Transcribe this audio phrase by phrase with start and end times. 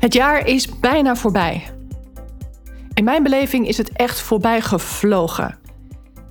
[0.00, 1.72] Het jaar is bijna voorbij.
[2.94, 5.58] In mijn beleving is het echt voorbij gevlogen.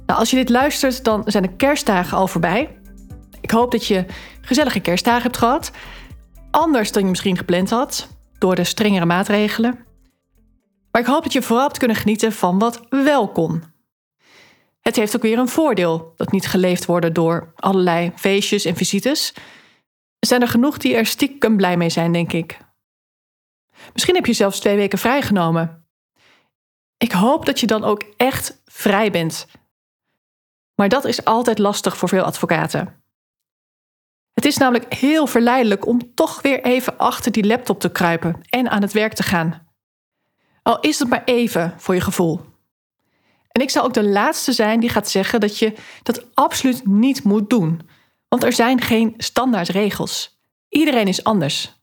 [0.05, 2.78] Nou, als je dit luistert, dan zijn de kerstdagen al voorbij.
[3.42, 4.05] Ik hoop dat je
[4.42, 5.72] gezellige kerstdagen hebt gehad.
[6.52, 9.86] Anders dan je misschien gepland had, door de strengere maatregelen.
[10.92, 13.64] Maar ik hoop dat je vooral hebt kunnen genieten van wat wel kon.
[14.81, 19.34] Het heeft ook weer een voordeel dat niet geleefd worden door allerlei feestjes en visites.
[20.20, 22.58] Er zijn er genoeg die er stiekem blij mee zijn, denk ik.
[23.94, 25.88] Misschien heb je zelfs twee weken vrijgenomen.
[26.98, 29.48] Ik hoop dat je dan ook echt vrij bent.
[30.76, 33.03] Maar dat is altijd lastig voor veel advocaten.
[34.34, 38.70] Het is namelijk heel verleidelijk om toch weer even achter die laptop te kruipen en
[38.70, 39.68] aan het werk te gaan.
[40.64, 42.42] Al is het maar even voor je gevoel.
[43.52, 47.23] En ik zal ook de laatste zijn die gaat zeggen dat je dat absoluut niet
[47.23, 47.90] moet doen.
[48.28, 50.40] Want er zijn geen standaard regels.
[50.70, 51.78] Iedereen is anders.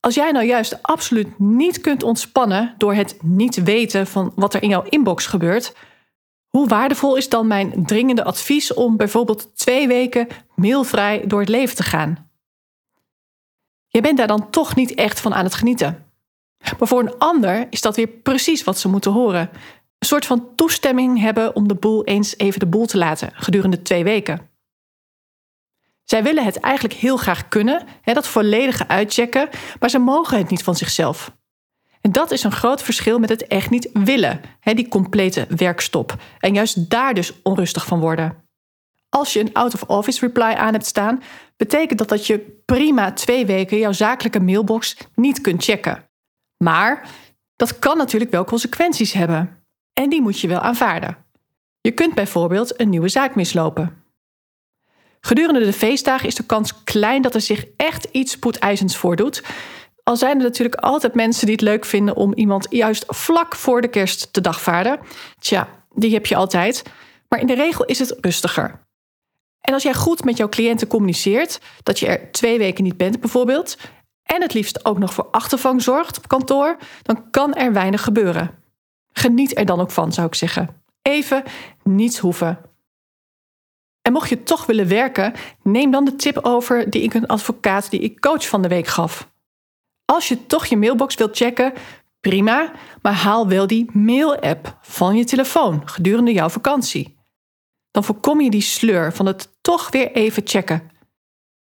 [0.00, 4.62] Als jij nou juist absoluut niet kunt ontspannen door het niet weten van wat er
[4.62, 5.74] in jouw inbox gebeurt,
[6.48, 11.76] hoe waardevol is dan mijn dringende advies om bijvoorbeeld twee weken mailvrij door het leven
[11.76, 12.30] te gaan?
[13.88, 16.06] Je bent daar dan toch niet echt van aan het genieten.
[16.78, 19.50] Maar voor een ander is dat weer precies wat ze moeten horen.
[19.98, 23.82] Een soort van toestemming hebben om de boel eens even de boel te laten gedurende
[23.82, 24.47] twee weken.
[26.10, 29.48] Zij willen het eigenlijk heel graag kunnen, hè, dat volledige uitchecken,
[29.80, 31.36] maar ze mogen het niet van zichzelf.
[32.00, 36.16] En dat is een groot verschil met het echt niet willen, hè, die complete werkstop.
[36.38, 38.46] En juist daar dus onrustig van worden.
[39.08, 41.22] Als je een out-of-office reply aan hebt staan,
[41.56, 46.04] betekent dat dat je prima twee weken jouw zakelijke mailbox niet kunt checken.
[46.64, 47.08] Maar
[47.56, 49.64] dat kan natuurlijk wel consequenties hebben.
[49.92, 51.16] En die moet je wel aanvaarden.
[51.80, 53.97] Je kunt bijvoorbeeld een nieuwe zaak mislopen.
[55.20, 59.42] Gedurende de feestdagen is de kans klein dat er zich echt iets spoedeisends voordoet.
[60.02, 63.80] Al zijn er natuurlijk altijd mensen die het leuk vinden om iemand juist vlak voor
[63.80, 64.98] de kerst te dagvaarden.
[65.38, 66.82] Tja, die heb je altijd.
[67.28, 68.86] Maar in de regel is het rustiger.
[69.60, 73.20] En als jij goed met jouw cliënten communiceert, dat je er twee weken niet bent
[73.20, 73.76] bijvoorbeeld,
[74.22, 78.50] en het liefst ook nog voor achtervang zorgt op kantoor, dan kan er weinig gebeuren.
[79.12, 80.82] Geniet er dan ook van, zou ik zeggen.
[81.02, 81.42] Even
[81.82, 82.67] niets hoeven.
[84.08, 85.32] En mocht je toch willen werken,
[85.62, 88.86] neem dan de tip over die ik een advocaat die ik coach van de week
[88.86, 89.30] gaf.
[90.04, 91.72] Als je toch je mailbox wilt checken,
[92.20, 97.18] prima, maar haal wel die mail-app van je telefoon gedurende jouw vakantie.
[97.90, 100.90] Dan voorkom je die sleur van het toch weer even checken.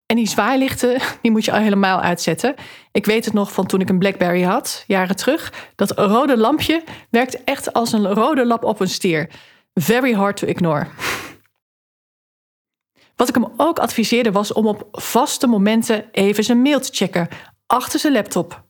[0.06, 2.54] En die zwaailichten, die moet je al helemaal uitzetten.
[2.92, 5.52] Ik weet het nog van toen ik een Blackberry had, jaren terug.
[5.74, 9.30] Dat rode lampje werkt echt als een rode lap op een stier.
[9.74, 10.86] Very hard to ignore.
[13.16, 17.28] Wat ik hem ook adviseerde was om op vaste momenten even zijn mail te checken,
[17.66, 18.64] achter zijn laptop.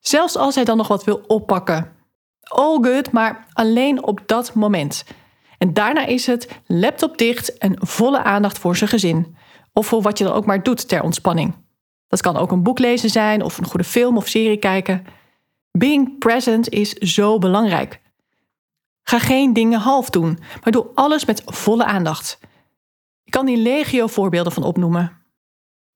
[0.00, 1.92] Zelfs als hij dan nog wat wil oppakken.
[2.40, 5.04] All good, maar alleen op dat moment.
[5.58, 9.36] En daarna is het laptop dicht en volle aandacht voor zijn gezin.
[9.72, 11.54] Of voor wat je dan ook maar doet ter ontspanning.
[12.08, 15.06] Dat kan ook een boek lezen zijn of een goede film of serie kijken.
[15.70, 18.00] Being present is zo belangrijk.
[19.02, 22.38] Ga geen dingen half doen, maar doe alles met volle aandacht.
[23.24, 25.22] Ik kan hier legio voorbeelden van opnoemen.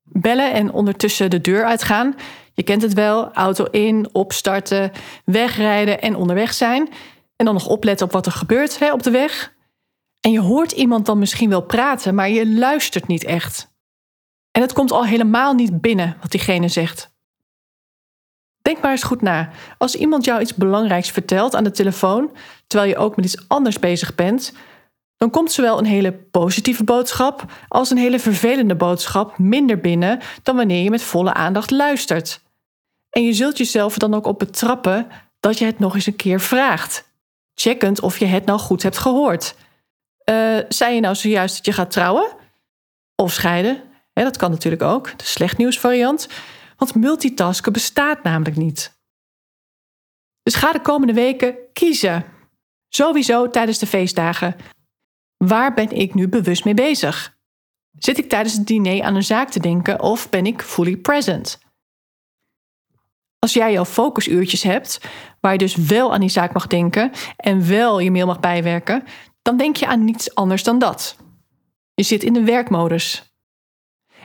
[0.02, 2.14] Bellen en ondertussen de deur uitgaan.
[2.52, 4.92] Je kent het wel, auto in, opstarten,
[5.24, 6.88] wegrijden en onderweg zijn.
[7.36, 9.56] En dan nog opletten op wat er gebeurt hè, op de weg.
[10.20, 13.72] En je hoort iemand dan misschien wel praten, maar je luistert niet echt.
[14.50, 17.16] En het komt al helemaal niet binnen wat diegene zegt.
[18.62, 19.50] Denk maar eens goed na.
[19.78, 22.30] Als iemand jou iets belangrijks vertelt aan de telefoon,
[22.66, 24.52] terwijl je ook met iets anders bezig bent,
[25.18, 30.56] dan komt zowel een hele positieve boodschap als een hele vervelende boodschap minder binnen dan
[30.56, 32.40] wanneer je met volle aandacht luistert.
[33.10, 35.06] En je zult jezelf dan ook op betrappen
[35.40, 37.12] dat je het nog eens een keer vraagt,
[37.54, 39.54] checkend of je het nou goed hebt gehoord.
[40.30, 42.36] Uh, zei je nou zojuist dat je gaat trouwen?
[43.16, 43.82] Of scheiden?
[44.12, 46.28] dat kan natuurlijk ook, de slecht nieuws variant.
[46.76, 48.98] Want multitasken bestaat namelijk niet.
[50.42, 52.24] Dus ga de komende weken kiezen.
[52.88, 54.56] Sowieso tijdens de feestdagen.
[55.38, 57.36] Waar ben ik nu bewust mee bezig?
[57.98, 61.58] Zit ik tijdens het diner aan een zaak te denken of ben ik fully present?
[63.38, 65.00] Als jij jouw focusuurtjes hebt,
[65.40, 69.04] waar je dus wel aan die zaak mag denken en wel je mail mag bijwerken,
[69.42, 71.16] dan denk je aan niets anders dan dat.
[71.94, 73.32] Je zit in de werkmodus.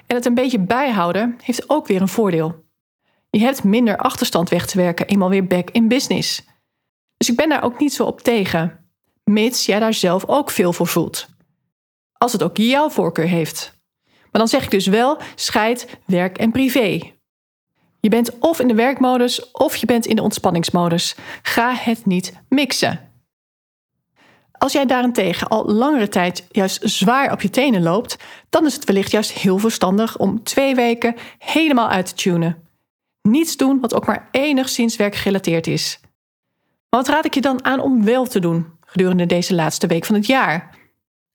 [0.08, 2.66] En het een beetje bijhouden heeft ook weer een voordeel.
[3.30, 6.46] Je hebt minder achterstand weg te werken, eenmaal weer back in business.
[7.18, 8.83] Dus ik ben daar ook niet zo op tegen,
[9.24, 11.28] mits jij daar zelf ook veel voor voelt.
[12.14, 13.72] Als het ook jouw voorkeur heeft.
[14.04, 17.12] Maar dan zeg ik dus wel: scheid werk en privé.
[18.00, 21.16] Je bent of in de werkmodus of je bent in de ontspanningsmodus.
[21.42, 23.12] Ga het niet mixen.
[24.52, 28.18] Als jij daarentegen al langere tijd juist zwaar op je tenen loopt,
[28.50, 32.68] dan is het wellicht juist heel verstandig om twee weken helemaal uit te tunen.
[33.22, 36.00] Niets doen wat ook maar enigszins werkgerelateerd is.
[36.90, 40.06] Maar wat raad ik je dan aan om wel te doen gedurende deze laatste week
[40.06, 40.78] van het jaar?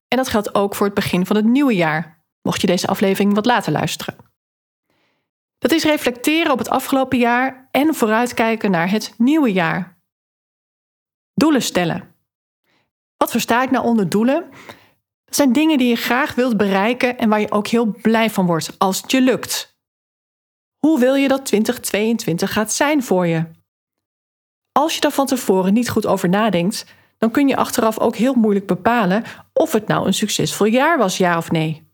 [0.08, 3.34] En dat geldt ook voor het begin van het nieuwe jaar, mocht je deze aflevering
[3.34, 4.16] wat later luisteren.
[5.58, 10.00] Dat is reflecteren op het afgelopen jaar en vooruitkijken naar het nieuwe jaar.
[11.34, 12.14] Doelen stellen.
[13.16, 14.50] Wat versta ik nou onder doelen?
[15.24, 18.46] Dat zijn dingen die je graag wilt bereiken en waar je ook heel blij van
[18.46, 19.76] wordt als het je lukt.
[20.78, 23.44] Hoe wil je dat 2022 gaat zijn voor je?
[24.72, 26.86] Als je daar van tevoren niet goed over nadenkt,
[27.18, 31.16] dan kun je achteraf ook heel moeilijk bepalen of het nou een succesvol jaar was,
[31.16, 31.86] ja of nee.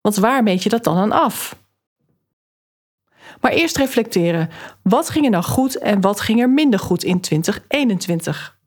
[0.00, 1.56] Want waar meet je dat dan aan af?
[3.40, 4.50] Maar eerst reflecteren.
[4.82, 8.58] Wat ging er nou goed en wat ging er minder goed in 2021?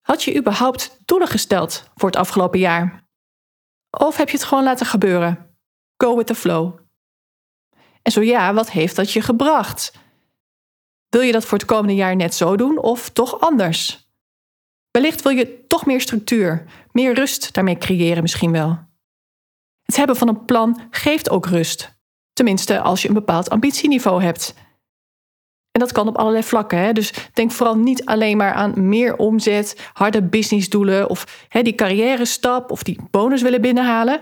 [0.00, 3.08] Had je überhaupt doelen gesteld voor het afgelopen jaar?
[3.90, 5.56] Of heb je het gewoon laten gebeuren?
[5.96, 6.78] Go with the flow.
[8.02, 9.92] En zo ja, wat heeft dat je gebracht?
[11.08, 14.03] Wil je dat voor het komende jaar net zo doen of toch anders?
[14.98, 18.78] Wellicht wil je toch meer structuur, meer rust daarmee creëren misschien wel.
[19.82, 21.98] Het hebben van een plan geeft ook rust.
[22.32, 24.54] Tenminste, als je een bepaald ambitieniveau hebt.
[25.70, 26.78] En dat kan op allerlei vlakken.
[26.78, 26.92] Hè?
[26.92, 32.24] Dus denk vooral niet alleen maar aan meer omzet, harde businessdoelen of hè, die carrière
[32.24, 34.20] stap of die bonus willen binnenhalen.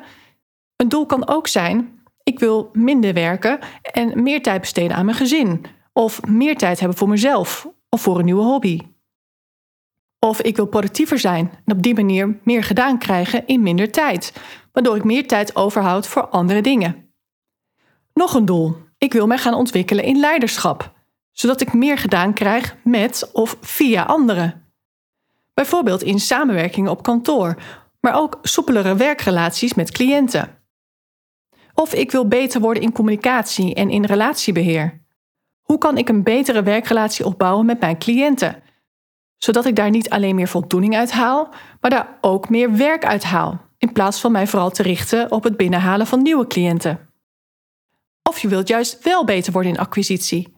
[0.77, 5.17] Een doel kan ook zijn: ik wil minder werken en meer tijd besteden aan mijn
[5.17, 5.65] gezin.
[5.93, 8.92] Of meer tijd hebben voor mezelf of voor een nieuwe hobby.
[10.27, 14.33] Of ik wil productiever zijn en op die manier meer gedaan krijgen in minder tijd,
[14.73, 17.13] waardoor ik meer tijd overhoud voor andere dingen.
[18.15, 18.77] Nog een doel.
[18.99, 20.93] Ik wil mij gaan ontwikkelen in leiderschap,
[21.33, 24.75] zodat ik meer gedaan krijg met of via anderen.
[25.55, 27.63] Bijvoorbeeld in samenwerkingen op kantoor,
[28.01, 30.59] maar ook soepelere werkrelaties met cliënten.
[31.75, 35.05] Of ik wil beter worden in communicatie en in relatiebeheer.
[35.63, 38.62] Hoe kan ik een betere werkrelatie opbouwen met mijn cliënten?
[39.45, 41.49] Zodat ik daar niet alleen meer voldoening uit haal,
[41.81, 45.45] maar daar ook meer werk uit haal, in plaats van mij vooral te richten op
[45.45, 47.09] het binnenhalen van nieuwe cliënten.
[48.23, 50.55] Of je wilt juist wel beter worden in acquisitie.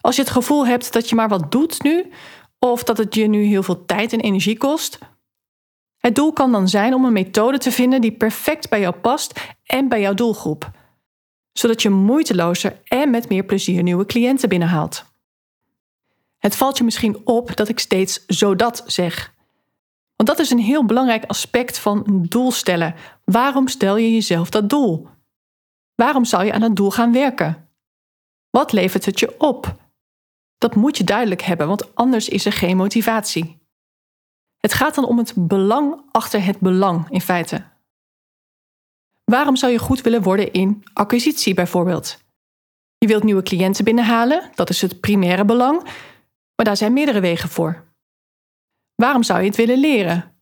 [0.00, 2.12] Als je het gevoel hebt dat je maar wat doet nu,
[2.58, 4.98] of dat het je nu heel veel tijd en energie kost.
[5.98, 9.40] Het doel kan dan zijn om een methode te vinden die perfect bij jou past
[9.64, 10.70] en bij jouw doelgroep,
[11.52, 15.11] zodat je moeitelozer en met meer plezier nieuwe cliënten binnenhaalt.
[16.42, 19.34] Het valt je misschien op dat ik steeds zodat zeg.
[20.16, 22.94] Want dat is een heel belangrijk aspect van een doel stellen.
[23.24, 25.08] Waarom stel je jezelf dat doel?
[25.94, 27.68] Waarom zou je aan het doel gaan werken?
[28.50, 29.74] Wat levert het je op?
[30.58, 33.60] Dat moet je duidelijk hebben, want anders is er geen motivatie.
[34.58, 37.64] Het gaat dan om het belang achter het belang in feite.
[39.24, 42.18] Waarom zou je goed willen worden in acquisitie bijvoorbeeld?
[42.98, 45.86] Je wilt nieuwe cliënten binnenhalen, dat is het primaire belang,
[46.56, 47.94] maar daar zijn meerdere wegen voor.
[48.94, 50.32] Waarom zou je het willen leren?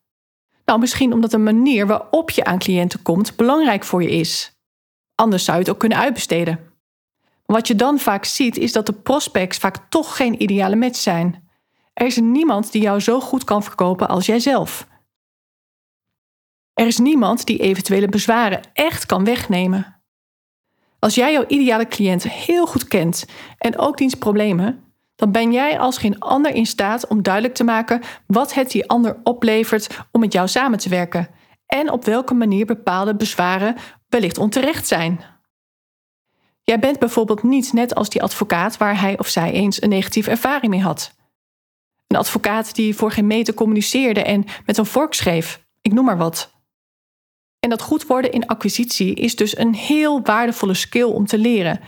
[0.65, 4.53] Nou, misschien omdat de manier waarop je aan cliënten komt belangrijk voor je is.
[5.15, 6.71] Anders zou je het ook kunnen uitbesteden.
[7.47, 11.49] Wat je dan vaak ziet is dat de prospects vaak toch geen ideale match zijn.
[11.93, 14.87] Er is niemand die jou zo goed kan verkopen als jijzelf.
[16.75, 20.03] Er is niemand die eventuele bezwaren echt kan wegnemen.
[20.99, 23.27] Als jij jouw ideale cliënt heel goed kent
[23.59, 24.90] en ook diens problemen,
[25.21, 28.89] dan ben jij als geen ander in staat om duidelijk te maken wat het die
[28.89, 31.29] ander oplevert om met jou samen te werken
[31.67, 33.77] en op welke manier bepaalde bezwaren
[34.09, 35.21] wellicht onterecht zijn.
[36.63, 40.31] Jij bent bijvoorbeeld niet net als die advocaat waar hij of zij eens een negatieve
[40.31, 41.15] ervaring mee had.
[42.07, 46.19] Een advocaat die voor geen meter communiceerde en met een vork schreef, ik noem maar
[46.19, 46.55] wat.
[47.59, 51.81] En dat goed worden in acquisitie is dus een heel waardevolle skill om te leren.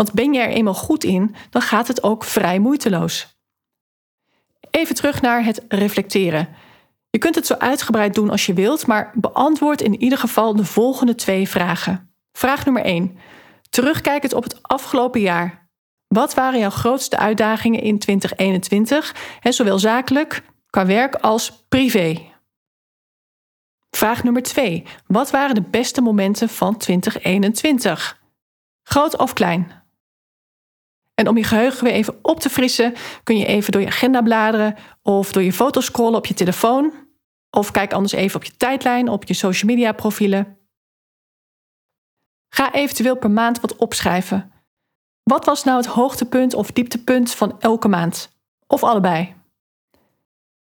[0.00, 3.38] Want ben je er eenmaal goed in, dan gaat het ook vrij moeiteloos.
[4.70, 6.48] Even terug naar het reflecteren.
[7.10, 10.64] Je kunt het zo uitgebreid doen als je wilt, maar beantwoord in ieder geval de
[10.64, 12.14] volgende twee vragen.
[12.32, 13.18] Vraag nummer 1.
[13.70, 15.68] Terugkijkend op het afgelopen jaar.
[16.06, 22.32] Wat waren jouw grootste uitdagingen in 2021, hè, zowel zakelijk, qua werk als privé?
[23.90, 24.84] Vraag nummer 2.
[25.06, 28.20] Wat waren de beste momenten van 2021?
[28.82, 29.79] Groot of klein?
[31.20, 34.22] En om je geheugen weer even op te frissen, kun je even door je agenda
[34.22, 36.92] bladeren of door je foto's scrollen op je telefoon.
[37.50, 40.58] Of kijk anders even op je tijdlijn, op je social media profielen.
[42.48, 44.52] Ga eventueel per maand wat opschrijven.
[45.22, 48.36] Wat was nou het hoogtepunt of dieptepunt van elke maand?
[48.66, 49.34] Of allebei?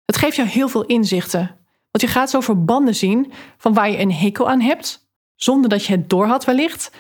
[0.06, 1.58] Het geeft jou heel veel inzichten,
[1.92, 5.86] want je gaat zo verbanden zien van waar je een hekel aan hebt, zonder dat
[5.86, 6.92] je het doorhad wellicht,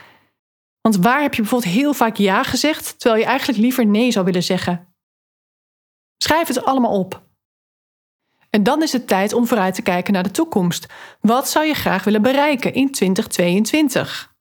[0.85, 4.25] want waar heb je bijvoorbeeld heel vaak ja gezegd, terwijl je eigenlijk liever nee zou
[4.25, 4.95] willen zeggen?
[6.17, 7.23] Schrijf het allemaal op.
[8.49, 10.93] En dan is het tijd om vooruit te kijken naar de toekomst.
[11.21, 14.33] Wat zou je graag willen bereiken in 2022?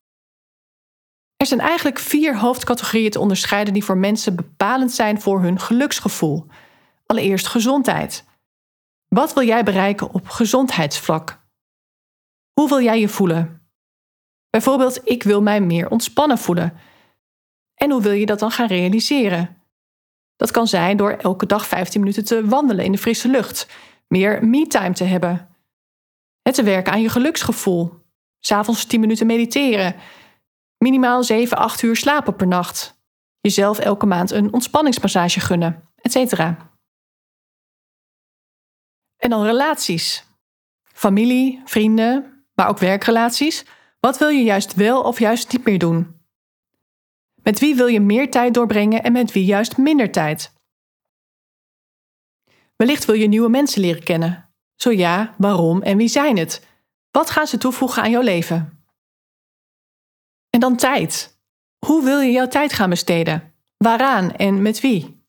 [1.37, 6.47] Er zijn eigenlijk vier hoofdcategorieën te onderscheiden die voor mensen bepalend zijn voor hun geluksgevoel.
[7.07, 8.25] Allereerst gezondheid.
[9.09, 11.43] Wat wil jij bereiken op gezondheidsvlak?
[12.53, 13.64] Hoe wil jij je voelen?
[14.55, 16.79] Bijvoorbeeld, ik wil mij meer ontspannen voelen.
[17.75, 19.63] En hoe wil je dat dan gaan realiseren?
[20.37, 23.69] Dat kan zijn door elke dag 15 minuten te wandelen in de frisse lucht,
[24.09, 25.49] meer me-time te hebben.
[26.43, 27.93] Te werken aan je geluksgevoel.
[28.41, 29.97] S'avonds 10 minuten mediteren.
[30.79, 33.01] Minimaal 7, 8 uur slapen per nacht.
[33.41, 36.33] Jezelf elke maand een ontspanningsmassage gunnen, etc.
[39.17, 40.27] En dan relaties.
[40.83, 43.65] Familie, vrienden, maar ook werkrelaties
[44.05, 46.21] wat wil je juist wel of juist niet meer doen?
[47.43, 50.53] Met wie wil je meer tijd doorbrengen en met wie juist minder tijd?
[52.77, 54.55] Wellicht wil je nieuwe mensen leren kennen.
[54.75, 56.67] Zo ja, waarom en wie zijn het?
[57.11, 58.85] Wat gaan ze toevoegen aan jouw leven?
[60.51, 61.39] En dan tijd.
[61.87, 63.55] Hoe wil je jouw tijd gaan besteden?
[63.77, 65.23] Waaraan en met wie?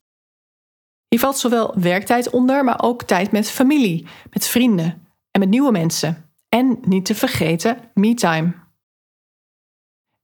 [1.08, 5.72] Hier valt zowel werktijd onder, maar ook tijd met familie, met vrienden en met nieuwe
[5.72, 6.30] mensen.
[6.50, 8.65] En niet te vergeten, me-time.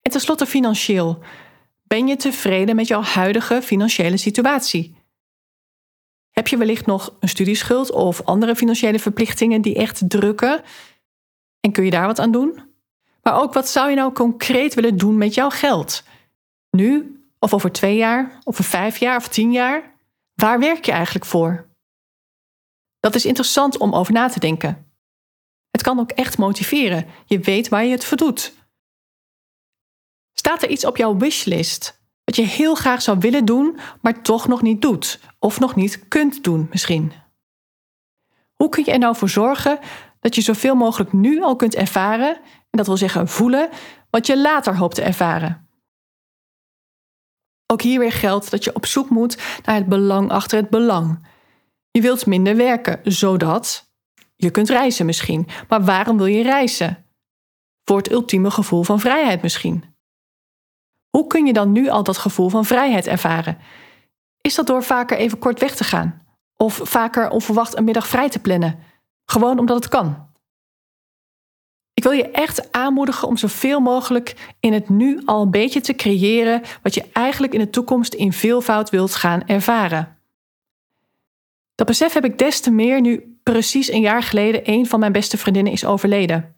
[0.03, 1.19] En tenslotte financieel.
[1.83, 4.95] Ben je tevreden met jouw huidige financiële situatie?
[6.31, 10.61] Heb je wellicht nog een studieschuld of andere financiële verplichtingen die echt drukken?
[11.59, 12.61] En kun je daar wat aan doen?
[13.21, 16.03] Maar ook wat zou je nou concreet willen doen met jouw geld?
[16.69, 19.95] Nu, of over twee jaar, of over vijf jaar, of tien jaar?
[20.33, 21.67] Waar werk je eigenlijk voor?
[22.99, 24.91] Dat is interessant om over na te denken.
[25.71, 27.05] Het kan ook echt motiveren.
[27.25, 28.53] Je weet waar je het voor doet.
[30.45, 34.47] Staat er iets op jouw wishlist wat je heel graag zou willen doen, maar toch
[34.47, 37.13] nog niet doet of nog niet kunt doen misschien?
[38.53, 39.79] Hoe kun je er nou voor zorgen
[40.19, 43.69] dat je zoveel mogelijk nu al kunt ervaren, en dat wil zeggen voelen,
[44.09, 45.67] wat je later hoopt te ervaren?
[47.65, 51.27] Ook hier weer geldt dat je op zoek moet naar het belang achter het belang.
[51.91, 53.91] Je wilt minder werken, zodat
[54.35, 55.47] je kunt reizen misschien.
[55.67, 57.05] Maar waarom wil je reizen?
[57.83, 59.92] Voor het ultieme gevoel van vrijheid misschien.
[61.17, 63.57] Hoe kun je dan nu al dat gevoel van vrijheid ervaren?
[64.41, 66.21] Is dat door vaker even kort weg te gaan?
[66.55, 68.79] Of vaker onverwacht een middag vrij te plannen?
[69.25, 70.27] Gewoon omdat het kan.
[71.93, 75.93] Ik wil je echt aanmoedigen om zoveel mogelijk in het nu al een beetje te
[75.93, 80.17] creëren wat je eigenlijk in de toekomst in veelvoud wilt gaan ervaren.
[81.75, 85.11] Dat besef heb ik des te meer nu precies een jaar geleden een van mijn
[85.11, 86.55] beste vriendinnen is overleden.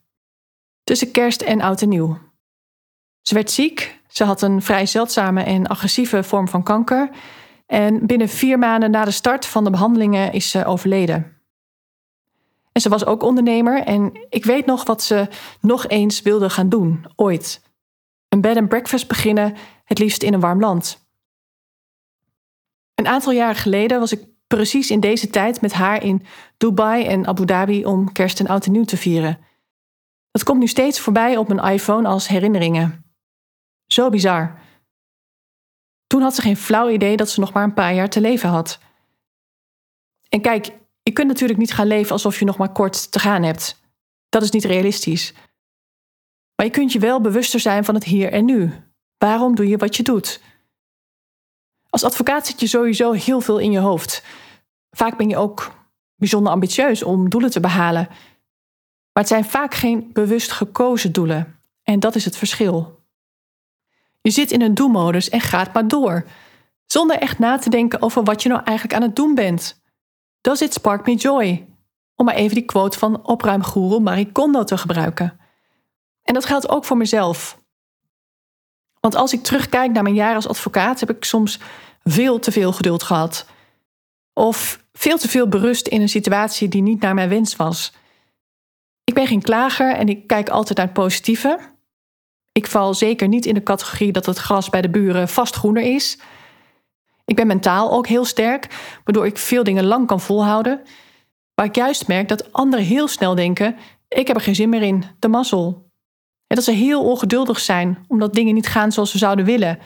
[0.84, 2.18] Tussen kerst en oud en nieuw.
[3.22, 7.10] Ze werd ziek, ze had een vrij zeldzame en agressieve vorm van kanker.
[7.66, 11.38] En binnen vier maanden na de start van de behandelingen is ze overleden.
[12.72, 15.28] En ze was ook ondernemer en ik weet nog wat ze
[15.62, 17.62] nog eens wilde gaan doen, ooit.
[18.30, 21.08] Een bed and breakfast beginnen, het liefst in een warm land.
[22.96, 26.26] Een aantal jaren geleden was ik precies in deze tijd met haar in
[26.58, 29.40] Dubai en Abu Dhabi om kerst en oud en nieuw te vieren.
[30.32, 33.05] Dat komt nu steeds voorbij op mijn iPhone als herinneringen.
[33.96, 34.60] Zo bizar.
[36.08, 38.50] Toen had ze geen flauw idee dat ze nog maar een paar jaar te leven
[38.50, 38.80] had.
[40.30, 40.72] En kijk,
[41.04, 43.82] je kunt natuurlijk niet gaan leven alsof je nog maar kort te gaan hebt.
[44.30, 45.34] Dat is niet realistisch.
[46.56, 48.72] Maar je kunt je wel bewuster zijn van het hier en nu.
[49.18, 50.42] Waarom doe je wat je doet?
[51.90, 54.24] Als advocaat zit je sowieso heel veel in je hoofd.
[54.90, 55.72] Vaak ben je ook
[56.16, 58.08] bijzonder ambitieus om doelen te behalen.
[59.12, 61.60] Maar het zijn vaak geen bewust gekozen doelen.
[61.84, 63.04] En dat is het verschil.
[64.26, 66.26] Je zit in een doelmodus en gaat maar door,
[66.86, 69.82] zonder echt na te denken over wat je nou eigenlijk aan het doen bent.
[70.42, 71.68] Does it spark me joy?
[72.16, 75.40] Om maar even die quote van opruimgoeroe Marie Kondo te gebruiken.
[76.24, 77.60] En dat geldt ook voor mezelf.
[79.00, 81.60] Want als ik terugkijk naar mijn jaar als advocaat, heb ik soms
[82.04, 83.46] veel te veel geduld gehad.
[84.34, 87.94] Of veel te veel berust in een situatie die niet naar mijn wens was.
[89.04, 91.74] Ik ben geen klager en ik kijk altijd naar het positieve.
[92.58, 95.84] Ik val zeker niet in de categorie dat het gras bij de buren vast groener
[95.84, 96.20] is.
[97.26, 98.68] Ik ben mentaal ook heel sterk,
[99.04, 100.82] waardoor ik veel dingen lang kan volhouden.
[101.54, 103.76] Waar ik juist merk dat anderen heel snel denken:
[104.08, 105.92] ik heb er geen zin meer in, de mazzel.
[106.48, 109.80] En dat ze heel ongeduldig zijn omdat dingen niet gaan zoals ze zouden willen.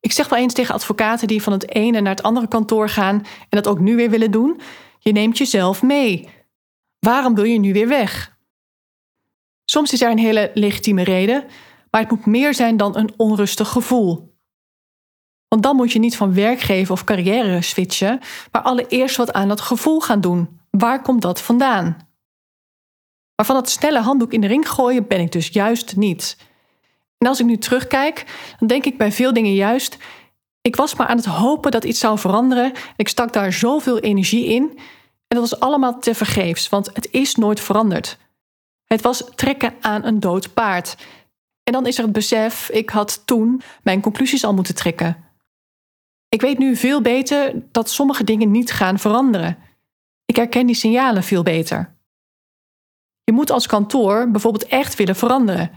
[0.00, 3.16] Ik zeg wel eens tegen advocaten die van het ene naar het andere kantoor gaan
[3.48, 4.60] en dat ook nu weer willen doen:
[4.98, 6.28] je neemt jezelf mee.
[6.98, 8.33] Waarom wil je nu weer weg?
[9.64, 11.44] Soms is er een hele legitieme reden,
[11.90, 14.34] maar het moet meer zijn dan een onrustig gevoel.
[15.48, 18.20] Want dan moet je niet van werkgever of carrière switchen,
[18.52, 20.60] maar allereerst wat aan dat gevoel gaan doen.
[20.70, 21.96] Waar komt dat vandaan?
[23.36, 26.36] Maar van dat snelle handdoek in de ring gooien ben ik dus juist niet.
[27.18, 28.24] En als ik nu terugkijk,
[28.58, 29.96] dan denk ik bij veel dingen juist.
[30.60, 32.72] Ik was maar aan het hopen dat iets zou veranderen.
[32.96, 34.78] Ik stak daar zoveel energie in.
[35.26, 38.18] En dat was allemaal te vergeefs, want het is nooit veranderd.
[38.84, 40.96] Het was trekken aan een dood paard.
[41.62, 45.24] En dan is er het besef, ik had toen mijn conclusies al moeten trekken.
[46.28, 49.58] Ik weet nu veel beter dat sommige dingen niet gaan veranderen.
[50.24, 51.94] Ik herken die signalen veel beter.
[53.24, 55.70] Je moet als kantoor bijvoorbeeld echt willen veranderen.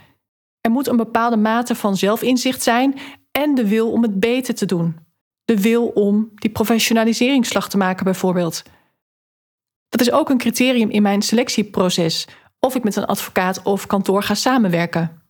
[0.61, 2.99] Er moet een bepaalde mate van zelfinzicht zijn
[3.31, 4.99] en de wil om het beter te doen.
[5.45, 8.63] De wil om die professionaliseringsslag te maken, bijvoorbeeld.
[9.89, 12.27] Dat is ook een criterium in mijn selectieproces,
[12.59, 15.21] of ik met een advocaat of kantoor ga samenwerken.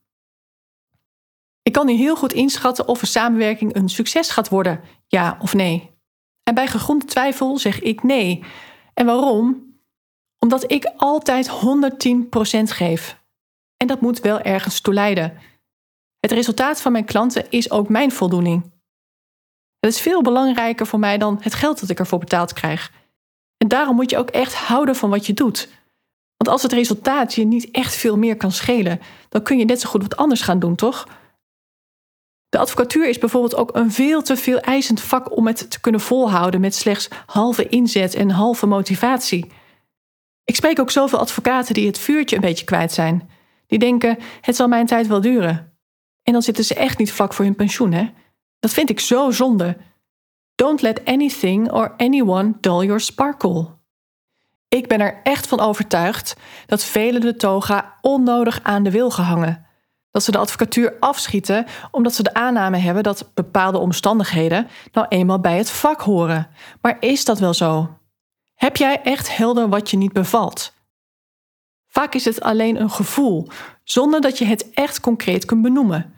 [1.61, 5.53] Ik kan nu heel goed inschatten of een samenwerking een succes gaat worden, ja of
[5.53, 5.95] nee.
[6.43, 8.43] En bij gegronde twijfel zeg ik nee.
[8.93, 9.75] En waarom?
[10.39, 11.51] Omdat ik altijd 110%
[12.63, 13.19] geef.
[13.77, 15.37] En dat moet wel ergens toe leiden.
[16.19, 18.71] Het resultaat van mijn klanten is ook mijn voldoening.
[19.79, 22.91] Het is veel belangrijker voor mij dan het geld dat ik ervoor betaald krijg.
[23.57, 25.69] En daarom moet je ook echt houden van wat je doet.
[26.37, 29.81] Want als het resultaat je niet echt veel meer kan schelen, dan kun je net
[29.81, 31.07] zo goed wat anders gaan doen, toch?
[32.49, 36.01] De advocatuur is bijvoorbeeld ook een veel te veel eisend vak om het te kunnen
[36.01, 39.51] volhouden met slechts halve inzet en halve motivatie.
[40.43, 43.29] Ik spreek ook zoveel advocaten die het vuurtje een beetje kwijt zijn.
[43.67, 45.77] Die denken: het zal mijn tijd wel duren.
[46.23, 48.09] En dan zitten ze echt niet vlak voor hun pensioen, hè?
[48.59, 49.77] Dat vind ik zo zonde.
[50.55, 53.76] Don't let anything or anyone dull your sparkle.
[54.69, 59.67] Ik ben er echt van overtuigd dat velen de toga onnodig aan de wil gehangen
[60.17, 65.39] dat ze de advocatuur afschieten omdat ze de aanname hebben dat bepaalde omstandigheden nou eenmaal
[65.39, 66.47] bij het vak horen.
[66.81, 67.97] Maar is dat wel zo?
[68.55, 70.73] Heb jij echt helder wat je niet bevalt?
[71.87, 73.47] Vaak is het alleen een gevoel,
[73.83, 76.13] zonder dat je het echt concreet kunt benoemen.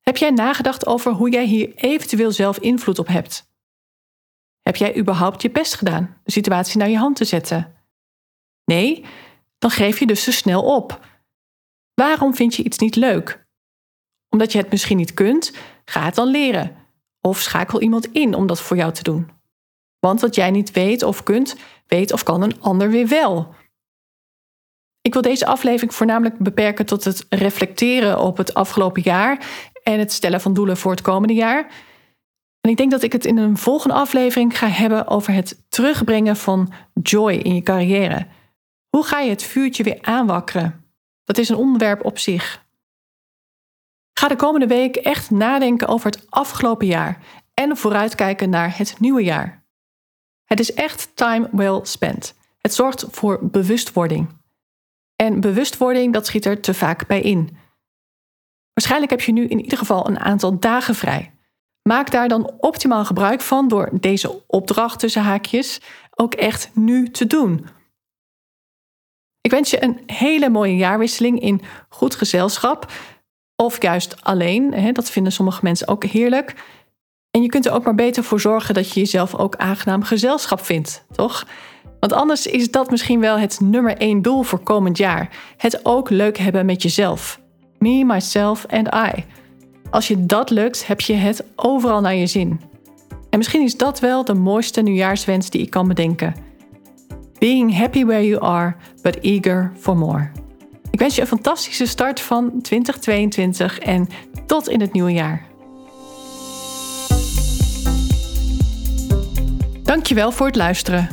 [0.00, 3.47] Heb jij nagedacht over hoe jij hier eventueel zelf invloed op hebt?
[4.68, 7.74] Heb jij überhaupt je best gedaan de situatie naar je hand te zetten?
[8.64, 9.04] Nee,
[9.58, 11.00] dan geef je dus te snel op
[11.94, 13.46] Waarom vind je iets niet leuk?
[14.28, 15.52] Omdat je het misschien niet kunt?
[15.84, 16.76] Ga het dan leren.
[17.20, 19.30] Of schakel iemand in om dat voor jou te doen.
[19.98, 23.54] Want wat jij niet weet of kunt, weet of kan een ander weer wel.
[25.00, 29.46] Ik wil deze aflevering voornamelijk beperken tot het reflecteren op het afgelopen jaar
[29.82, 31.87] en het stellen van doelen voor het komende jaar.
[32.68, 36.36] En ik denk dat ik het in een volgende aflevering ga hebben over het terugbrengen
[36.36, 38.26] van joy in je carrière.
[38.88, 40.84] Hoe ga je het vuurtje weer aanwakkeren?
[41.24, 42.66] Dat is een onderwerp op zich.
[44.18, 49.22] Ga de komende week echt nadenken over het afgelopen jaar en vooruitkijken naar het nieuwe
[49.22, 49.64] jaar.
[50.44, 52.34] Het is echt time well spent.
[52.58, 54.28] Het zorgt voor bewustwording.
[55.16, 57.56] En bewustwording, dat schiet er te vaak bij in.
[58.72, 61.32] Waarschijnlijk heb je nu in ieder geval een aantal dagen vrij.
[61.88, 65.80] Maak daar dan optimaal gebruik van door deze opdracht tussen haakjes
[66.14, 67.66] ook echt nu te doen.
[69.40, 72.92] Ik wens je een hele mooie jaarwisseling in goed gezelschap.
[73.56, 74.74] Of juist alleen.
[74.74, 76.54] Hè, dat vinden sommige mensen ook heerlijk.
[77.30, 80.64] En je kunt er ook maar beter voor zorgen dat je jezelf ook aangenaam gezelschap
[80.64, 81.46] vindt, toch?
[82.00, 85.36] Want anders is dat misschien wel het nummer één doel voor komend jaar.
[85.56, 87.40] Het ook leuk hebben met jezelf.
[87.78, 89.24] Me, myself and I.
[89.90, 92.60] Als je dat lukt, heb je het overal naar je zin.
[93.30, 96.34] En misschien is dat wel de mooiste nieuwjaarswens die ik kan bedenken.
[97.38, 100.30] Being happy where you are, but eager for more.
[100.90, 104.08] Ik wens je een fantastische start van 2022 en
[104.46, 105.46] tot in het nieuwe jaar.
[109.82, 111.08] Dankjewel voor het luisteren.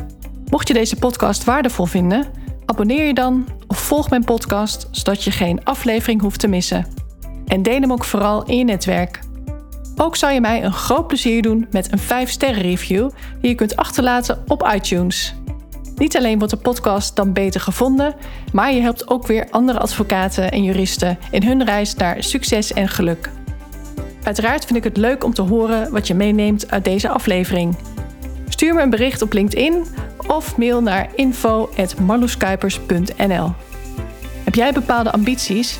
[0.50, 2.26] Mocht je deze podcast waardevol vinden,
[2.66, 7.05] abonneer je dan of volg mijn podcast zodat je geen aflevering hoeft te missen.
[7.48, 9.20] En deel hem ook vooral in je netwerk.
[9.98, 13.10] Ook zou je mij een groot plezier doen met een 5-sterren review
[13.42, 15.36] die je kunt achterlaten op iTunes.
[15.96, 18.16] Niet alleen wordt de podcast dan beter gevonden,
[18.54, 22.88] maar je helpt ook weer andere advocaten en juristen in hun reis naar succes en
[22.88, 23.30] geluk.
[24.24, 27.76] Uiteraard vind ik het leuk om te horen wat je meeneemt uit deze aflevering.
[28.50, 29.86] Stuur me een bericht op LinkedIn
[30.28, 33.52] of mail naar info.marloeskuipers.nl.
[34.44, 35.80] Heb jij bepaalde ambities